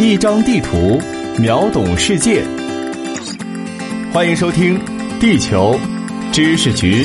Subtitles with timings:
[0.00, 0.96] 一张地图，
[1.40, 2.44] 秒懂世界。
[4.12, 4.78] 欢迎收听
[5.18, 5.74] 《地球
[6.30, 7.04] 知识局》。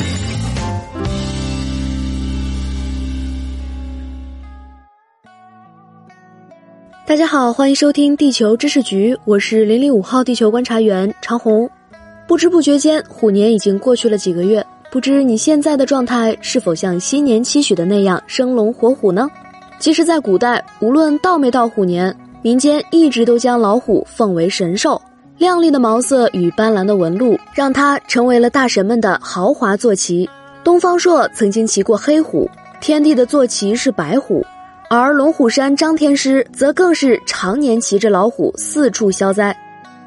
[7.04, 11.68] 大家好，欢迎收听《地球知识局》，我是零零五号地球观察员长虹。
[12.28, 14.64] 不知不觉间，虎年已经过去了几个月。
[14.92, 19.28] 不知你现在的状态是否像新年期许的那样生龙活虎呢？
[19.80, 25.00] 其实，在古代，无论到没到虎年，民间一直都将老虎奉为神兽。
[25.38, 30.28] 亮丽的毛色与斑斓的纹路，让它成为了大神们的豪华坐骑。
[30.62, 32.46] 东方朔曾经骑过黑虎，
[32.82, 34.44] 天帝的坐骑是白虎，
[34.90, 39.56] 而龙虎山张天师则更是常年骑着老虎四处消灾。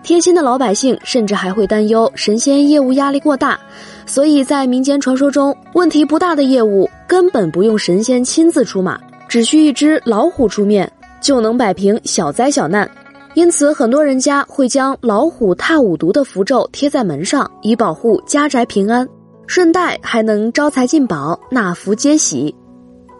[0.03, 3.59] 贴心的老百姓甚至还会担忧神仙业务压力过大。
[4.05, 10.89] 所以在民间传说中，问题不大的业务根本不用神仙亲自出马，只需一只老虎出面
[11.21, 12.89] 就能摆平小灾小难。
[13.33, 19.07] 因此，很多人家会将“老虎踏五毒”的符咒贴在门上，以保护家宅平安，
[19.45, 22.55] 顺带还能招财进宝、纳福接喜。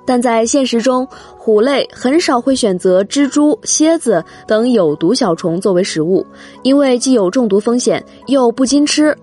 [0.08, 1.08] 但在现实中，
[1.38, 6.26] 虎类很少会选择蜘蛛、蝎子等有毒小虫作为食物，
[6.64, 9.16] 因为既有中毒风险，又不经吃。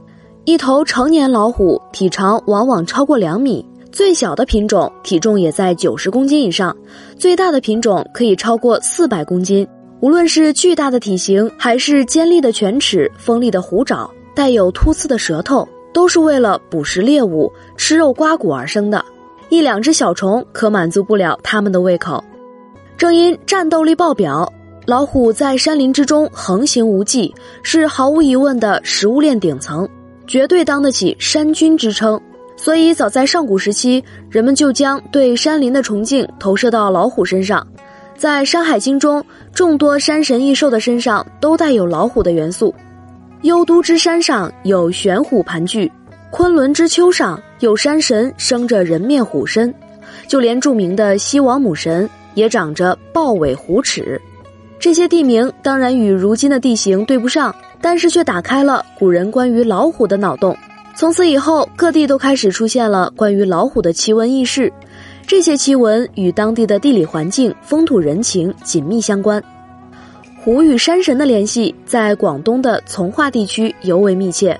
[0.44, 6.76] 一头成年老虎体长往往超过两米，最小的品种体重也在九十公斤以上，
[7.16, 9.64] 最大的品种可以超过四百公斤。
[10.00, 19.02] 无论是巨大的体型，还是尖利的犬齿、锋利的虎爪、带有突刺的舌头，都是为了捕食猎物、吃肉刮骨而生的。
[19.48, 22.22] 一两只小虫可满足不了它们的胃口。
[22.96, 24.52] 正因战斗力爆表，
[24.86, 29.88] 老虎在山林之中横行无忌，是毫无疑问的食物链顶层。
[30.26, 32.20] 绝对当得起山君之称，
[32.56, 37.66] 所以早在上古时期，人们就将对山林的崇敬投射到老虎身上。
[38.16, 42.74] 在《山海经》中，众多山神异兽的身上都带有老虎的元素。
[43.42, 45.90] 幽都之山上有玄虎盘踞，
[46.30, 49.74] 昆仑之丘上有山神生着人面虎身，
[50.28, 54.20] 就连著名的西王母神也长着豹尾虎齿。
[54.78, 57.54] 这些地名当然与如今的地形对不上。
[57.80, 60.56] 但是却打开了古人关于老虎的脑洞，
[60.96, 64.72] 从此以后，各地都开始出现了关于老虎的奇闻异事。
[65.26, 69.42] 这些奇闻与当地的地理环境、风土人情紧密相关。
[70.40, 74.58] 虎与山神的联系在广东的从化地区尤为密切。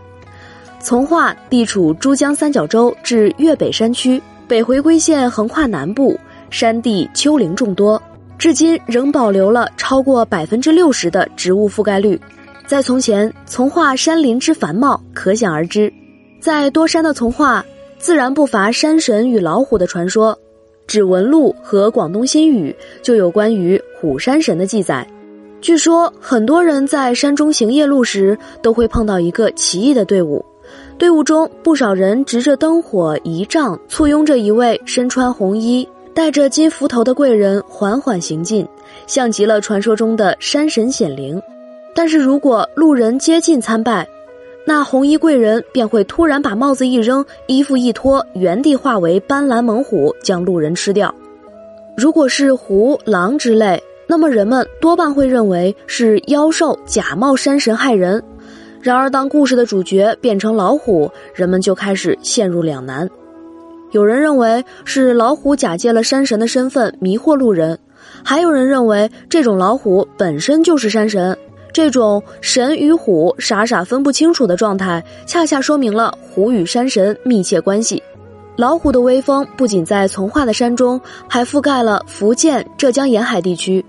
[0.80, 6.18] 从化地处珠江三角洲至粤北山区，北回归线横跨南部，
[6.50, 8.02] 山地丘陵众多，
[8.36, 12.20] 至今仍保留了超过百分之六十的植物覆盖率。
[12.66, 15.92] 在从前，从化山林之繁茂可想而知。
[16.44, 17.64] 在多山的从化，
[17.96, 20.34] 自然不乏山神与老虎的传说。
[20.86, 22.70] 《指纹录》和《广东新语》
[23.02, 25.08] 就有关于虎山神的记载。
[25.62, 30.44] 据说，很多人在山中行夜路时，都会碰到一个奇异的队伍。
[30.98, 38.68] 队伍中不少人执着灯火仪仗，簇拥着一位身穿红衣、戴着金斧头的贵人缓缓行进，
[39.06, 41.40] 像极了传说中的山神显灵。
[41.94, 44.06] 但是如果路人接近参拜，
[44.66, 51.14] 那红衣贵人便会突然把帽子一扔，衣服一脱，原地化为斑斓猛虎，将路人吃掉。
[51.96, 58.22] 如果是狐、狼之类，那么人们多半会认为是妖兽假冒山神害人。
[58.80, 63.08] 然而，当故事的主角变成老虎，人们就开始陷入两难。
[63.92, 67.78] 有人认为是老虎假借了山神的身份迷惑路人，
[68.24, 71.36] 还有人认为这种老虎本身就是山神。
[71.74, 78.00] 这种神与虎傻傻分不清楚的状态，恰恰说明了虎与山神密切关系。
[78.54, 83.84] 老虎的威风不仅在从化的山中，还覆盖了福建、浙江沿海地区。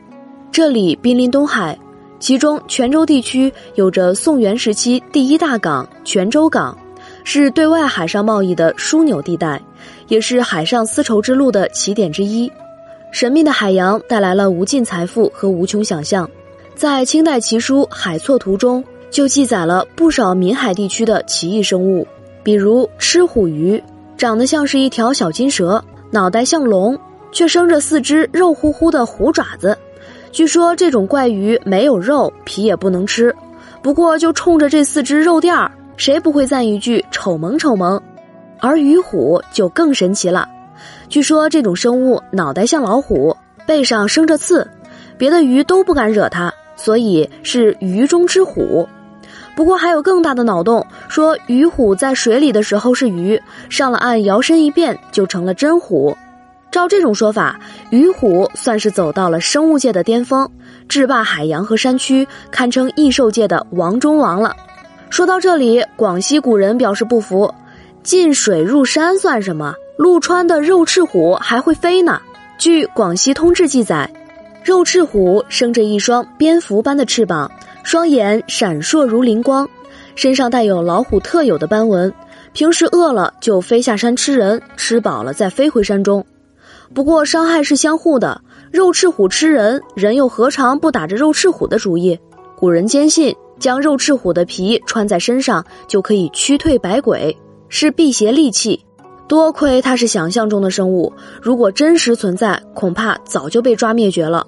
[0.51, 1.77] 这里濒临东海，
[2.19, 6.75] 其中泉州地区有着宋元时期第一大港泉州港，
[7.23, 9.61] 是对外海上贸易的枢纽地带，
[10.07, 12.51] 也是海上丝绸之路的起点之一。
[13.11, 16.27] 神秘的海洋带来了无尽财富和无穷想象。
[16.75, 22.05] 在清代奇书《海错图》中，就记载了不少闽海地区的奇异生物，
[22.43, 23.81] 比如吃虎鱼，
[24.17, 26.99] 长得像是一条小金蛇，脑袋像龙，
[27.31, 29.75] 却生着四只肉乎乎的虎爪子。
[30.33, 33.33] 据说这种怪鱼没有肉，皮也不能吃。
[33.81, 38.01] 不过就冲着这四只肉垫儿，谁不会赞一句丑萌丑萌？
[38.59, 40.45] 而鱼虎就更神奇了，
[41.07, 43.33] 据说这种生物脑袋像老虎，
[43.65, 44.67] 背上生着刺，
[45.17, 46.53] 别的鱼都不敢惹它。
[46.85, 48.87] 所以是鱼中之虎，
[49.55, 56.15] 不过还有更大的脑洞，说鱼虎在水里的时候是鱼，上了岸摇身一变就成了真虎。
[56.69, 57.59] 照这种说法，
[57.89, 60.47] 鱼虎算是走到了生物界的巅峰，
[60.87, 64.55] 制霸海洋和山区，堪称异兽界的王中王了。
[65.09, 67.51] 说到这里，广西古人表示不服：
[68.03, 69.73] 进水入山算什么？
[69.97, 72.21] 陆川的肉翅虎还会飞呢。
[72.59, 74.07] 据《广西通志》记载，
[74.65, 77.51] 肉翅虎生着一双蝙蝠般的翅膀，
[77.83, 79.69] 双眼闪烁如灵光，
[80.15, 82.11] 身上带有老虎特有的斑纹。
[82.51, 86.25] 平时饿了就飞下山吃人，吃饱了再飞回山中。
[86.95, 88.41] 不过伤害是相互的，
[88.71, 92.19] 肉翅虎吃人，人又何尝不打着肉翅虎的主意？
[92.57, 93.35] 古人坚信。
[93.57, 97.37] 将肉翅虎的皮穿在身上，就可以驱退百鬼，
[97.69, 98.83] 是辟邪利器。
[99.27, 104.45] 多亏它是想象中的生物，如果真实存在，恐怕早就被抓灭绝了。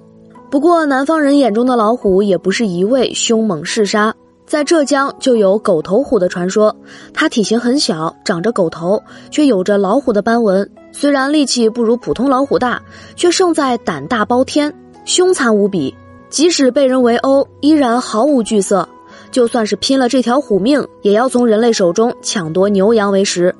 [0.50, 4.14] 不过，南方人眼中的老虎也不是一味凶猛嗜杀。
[4.46, 6.74] 在浙江就有狗头虎的传说，
[7.12, 10.70] 它体型很小，长着狗头，却有着老虎的斑纹。
[10.90, 12.80] 虽然力气不如普通老虎大，
[13.14, 14.74] 却胜在胆大包天，
[15.04, 15.94] 凶残无比。
[16.30, 18.88] 即使被人围殴，依然毫无惧色。
[19.30, 23.54] 就算是拼了这条虎命，也要从人类手中抢夺牛羊为食。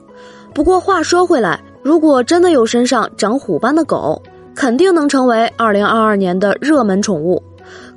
[0.55, 4.23] 不过话说回来，如果真的有身上长虎斑的狗，
[4.59, 7.41] 肯定能成为二零二二年的热门宠物。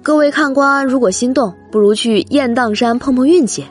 [0.03, 3.65] 各位看官，如果心动，不如去雁荡山碰碰运气。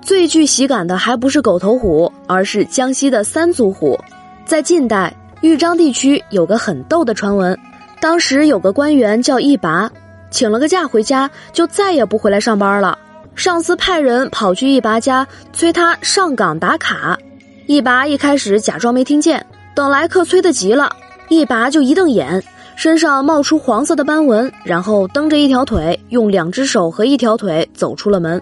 [0.00, 4.00] 最具喜感的还不是狗头虎，而是江西的三足虎。
[4.46, 7.56] 在近代，豫章地区有个很逗的传闻：
[8.00, 9.92] 当时有个官员叫一拔，
[10.30, 12.98] 请了个假回家，就再也不回来上班了。
[13.34, 17.18] 上司派人跑去一拔家催他上岗打卡，
[17.66, 19.44] 一拔一开始假装没听见，
[19.74, 20.96] 等来客催得急了，
[21.32, 22.42] 一拔就一瞪眼，
[22.76, 28.40] 身上冒出黄色的斑纹，然后蹬着一条腿，用两只手和一条腿走出了门。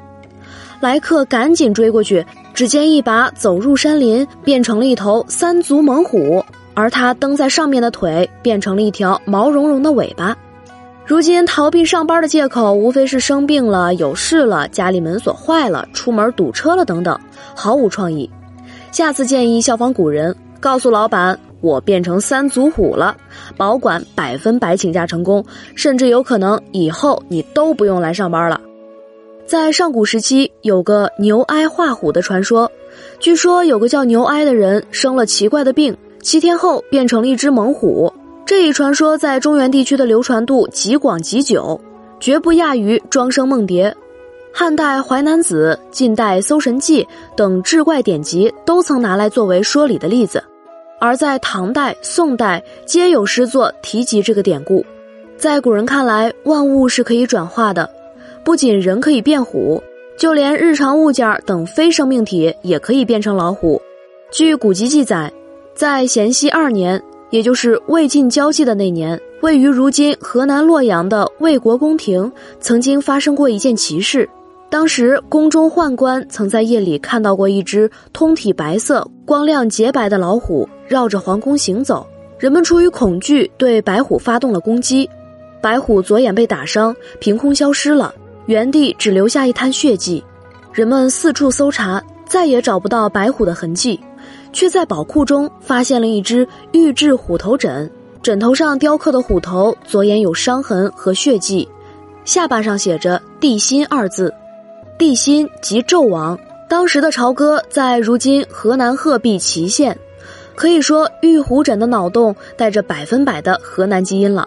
[0.81, 6.45] 莱克赶紧追过去，只见一拔走入山林，变成了一头三足猛虎，
[6.75, 10.37] 而他蹬在上面的腿变成了一条毛茸茸的尾巴。
[11.05, 17.19] 如今逃避上班的借口，无非是生病了、有事了、家里门锁坏了、出门堵车了等等，
[17.55, 18.31] 毫无创意。
[18.93, 23.17] 下次建议效仿古人，告诉老板我变成三足虎了，
[23.57, 28.61] 保管百分百请假成功，甚至有可能以后你都不用来上班了。
[29.47, 32.71] 在上古时期，有个牛哀画虎的传说，
[33.19, 38.13] 据说有个叫牛哀的人生了奇怪的病，七天后变成了一只猛虎。
[38.47, 41.81] 这一传说在中原地区的流传度极广极久，
[42.19, 43.91] 绝不亚于《庄生梦蝶》。
[44.53, 47.05] 汉代《淮南子》、晋代《搜神记》
[47.37, 50.43] 等志怪典籍都曾拿来作为说理的例子，
[51.01, 54.87] 而在唐代、宋代皆有诗作提及这个典故。
[55.37, 57.91] 在古人看来，万物是可以转化的，
[58.45, 59.83] 不仅人可以变虎，
[60.17, 63.81] 就连日常物件等非生命体也可以变成老虎。
[64.31, 65.33] 据古籍记载，
[65.75, 67.03] 在咸熙二年。
[67.31, 74.29] 也就是魏晋交际的那年，位于如今河南洛阳的魏国宫廷，曾经发生过一件奇事。
[74.71, 82.07] 当时宫中宦官曾在夜里看到过一只通体白色、光亮洁白的老虎绕着皇宫行走。
[82.39, 85.11] 人们出于恐惧，对白虎发动了攻击。
[85.61, 88.15] 白虎左眼被打伤，凭空消失了，
[88.47, 90.25] 原地只留下一滩血迹。
[90.73, 93.99] 人们四处搜查，再也找不到白虎的痕迹。
[94.53, 97.91] 却在宝库中发现了一只玉制虎头枕，
[98.23, 101.69] 枕头上雕刻的虎头左眼有伤痕和血迹，
[102.25, 104.33] 下巴上写着“帝心”二字，
[105.01, 106.39] 帝辛即纣王。
[106.69, 109.97] 当时的朝歌在如今河南鹤壁淇县，
[110.55, 114.47] 可以说玉虎枕的脑洞带着百分百的河南基因了。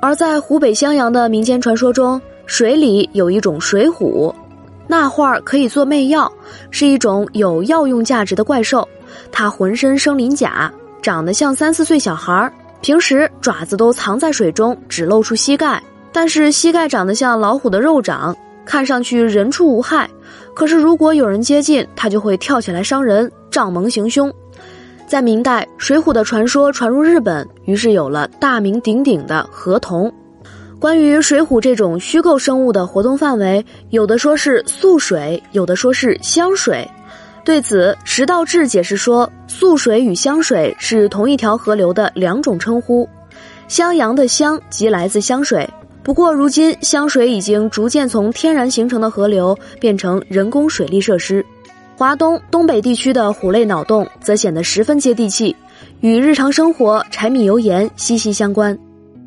[0.00, 4.34] 而在湖北襄阳的民间传说中，水里有一种水虎，
[4.88, 6.30] 那画可以做媚药，
[6.72, 8.86] 是一种有药用价值的怪兽。
[9.30, 10.68] 它浑身生鳞甲，
[11.00, 15.80] 长得像三四岁小孩，平时爪子都藏在水中，只露出膝盖。
[16.10, 20.08] 但是膝盖长得像老虎的肉掌，看上去人畜无害。
[20.54, 24.32] 可是如果有人接近，它就会跳起来伤人，仗猛行凶。
[25.06, 30.12] 在明代，水浒的传说传入日本，于是有了大名鼎鼎的河童。
[30.78, 36.88] 关于水浒这种虚构生物的活动范围，有的说是素水，有的说是香水。
[37.44, 43.08] 对此，石道志解释说，素水与香水是同一条河流的两种称呼。
[43.68, 45.68] 襄阳的湘即来自香水，
[46.02, 51.44] 不过如今香水已经逐渐从天然形成的河流变成人工水利设施。
[51.96, 55.54] 华东、东北地区的虎类脑洞则显得十分接地气，
[56.00, 58.76] 与日常生活柴米油盐息息相关。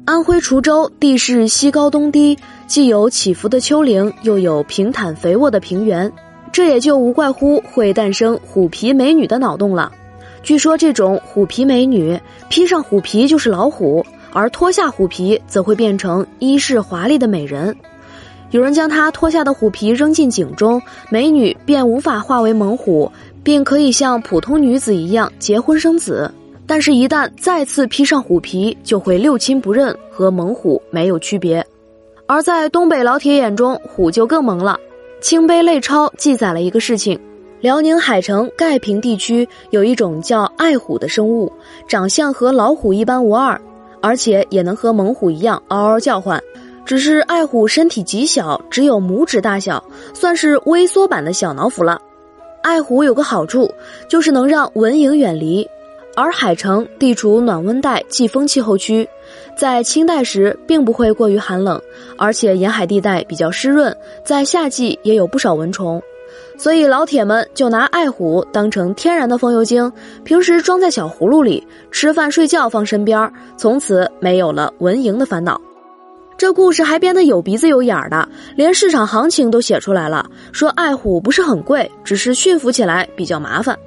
[0.03, 6.11] 安徽滁州地势西高东低，既有起伏的丘陵，又有平坦肥沃的平原。
[6.51, 9.91] 这也就无怪乎会诞生虎皮美女的脑洞了。
[10.43, 14.05] 据说这种虎皮美女披上虎皮就是老虎，
[14.35, 17.73] 而脱下虎皮则会变成衣饰华丽的美人。
[18.51, 23.09] 有人将她脱下的虎皮扔进井中，美女便无法化为猛虎，
[23.45, 26.29] 并可以像普通女子一样结婚生子。
[26.67, 31.65] 但是，一旦再次披上虎皮，就会六亲不认，和猛虎没有区别。
[32.25, 34.77] 而在东北老铁眼中，虎就更萌了。
[35.25, 37.17] 《清碑类钞》记载了一个事情：
[37.61, 41.49] 辽宁海城盖平地区有一种叫爱虎的生物，
[41.87, 43.59] 长相和老虎一般无二，
[44.01, 46.41] 而且也能和猛虎一样嗷嗷叫唤。
[46.85, 49.83] 只是爱虎身体极小，只有拇指大小，
[50.13, 51.99] 算是微缩版的小老虎了。
[52.61, 53.71] 爱虎有个好处，
[54.07, 55.67] 就是能让蚊蝇远离。
[56.15, 59.07] 而海城地处暖温带季风气候区，
[59.57, 61.81] 在清代时并不会过于寒冷，
[62.17, 66.01] 而且沿海地带比较湿润，在夏季也有不少蚊虫，
[66.57, 69.91] 所以老铁们就拿爱虎当成天然的风油精，
[70.23, 75.59] 平时装在小葫芦里，吃饭睡觉放身边，从此没有了蚊蝇的烦恼。
[76.37, 83.77] 这故事还编得有鼻子有眼儿的，连市场行情都写出来了，说爱虎不是很贵，只是驯服起来比较麻烦。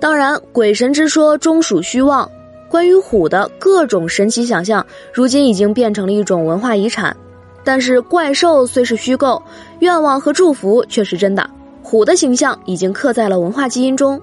[0.00, 2.30] 当然，鬼神之说终属虚妄。
[2.68, 7.16] 关于虎的各种神奇想象，如今已经变成了一种文化遗产。
[7.62, 9.42] 但是，怪兽虽是虚构，
[9.80, 11.48] 愿望和祝福却是真的。
[11.88, 14.20] 虎的形象已经刻在了文化基因中，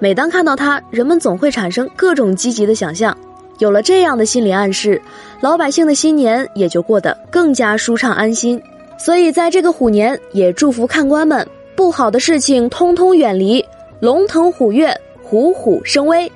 [0.00, 3.16] 每当看到它，人们总会产生各种积极的想象。
[3.58, 5.00] 有了这样的心理暗示，
[5.40, 8.60] 老百姓的新年也就过得更加舒畅安心。
[8.98, 13.64] 所以，在这个虎年，也祝福看官们，不好的事情通通远离，
[14.00, 14.92] 龙腾虎跃。
[15.22, 16.30] 虎虎生威。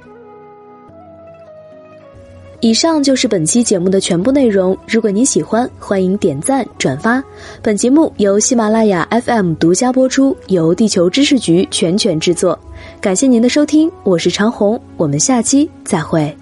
[2.60, 4.76] 以上就是本期节目的全部内容。
[4.86, 7.22] 如果您喜欢，欢迎点赞转发。
[7.62, 12.58] 本节目由喜马拉雅 FM 独家播出，由地球知识局全权制作。
[13.00, 16.36] 感谢您的收听，我是长虹，我们下期再会。